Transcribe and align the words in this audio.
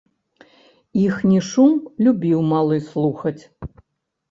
Іхні 1.01 1.41
шум 1.49 1.77
любіў 2.07 2.39
малы 2.51 2.83
слухаць. 2.91 3.39